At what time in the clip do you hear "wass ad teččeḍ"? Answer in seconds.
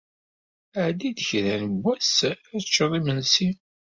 1.83-2.91